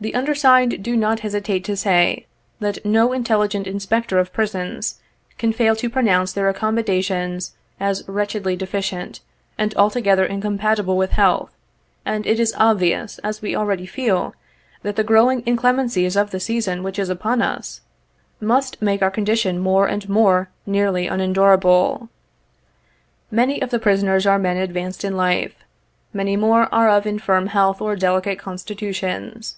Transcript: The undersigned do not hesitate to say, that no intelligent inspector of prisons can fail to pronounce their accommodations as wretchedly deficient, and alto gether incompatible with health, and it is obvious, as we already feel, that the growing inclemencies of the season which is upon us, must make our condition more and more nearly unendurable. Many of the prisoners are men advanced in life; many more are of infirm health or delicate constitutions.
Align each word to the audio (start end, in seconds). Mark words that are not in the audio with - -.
The 0.00 0.14
undersigned 0.14 0.80
do 0.80 0.96
not 0.96 1.20
hesitate 1.26 1.64
to 1.64 1.76
say, 1.76 2.26
that 2.60 2.84
no 2.86 3.12
intelligent 3.12 3.66
inspector 3.66 4.20
of 4.20 4.32
prisons 4.32 5.00
can 5.38 5.52
fail 5.52 5.74
to 5.74 5.90
pronounce 5.90 6.32
their 6.32 6.48
accommodations 6.48 7.56
as 7.80 8.04
wretchedly 8.06 8.54
deficient, 8.54 9.18
and 9.58 9.76
alto 9.76 10.00
gether 10.00 10.24
incompatible 10.24 10.96
with 10.96 11.10
health, 11.18 11.50
and 12.06 12.28
it 12.28 12.38
is 12.38 12.54
obvious, 12.56 13.18
as 13.24 13.42
we 13.42 13.56
already 13.56 13.86
feel, 13.86 14.36
that 14.84 14.94
the 14.94 15.02
growing 15.02 15.42
inclemencies 15.44 16.14
of 16.14 16.30
the 16.30 16.38
season 16.38 16.84
which 16.84 17.00
is 17.00 17.08
upon 17.10 17.42
us, 17.42 17.80
must 18.40 18.80
make 18.80 19.02
our 19.02 19.10
condition 19.10 19.58
more 19.58 19.88
and 19.88 20.08
more 20.08 20.48
nearly 20.64 21.08
unendurable. 21.08 22.08
Many 23.32 23.60
of 23.60 23.70
the 23.70 23.80
prisoners 23.80 24.26
are 24.26 24.38
men 24.38 24.58
advanced 24.58 25.02
in 25.04 25.16
life; 25.16 25.56
many 26.12 26.36
more 26.36 26.72
are 26.72 26.88
of 26.88 27.04
infirm 27.04 27.48
health 27.48 27.82
or 27.82 27.96
delicate 27.96 28.38
constitutions. 28.38 29.56